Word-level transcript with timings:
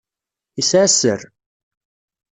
Yesεa 0.57 0.87
sser. 0.91 1.21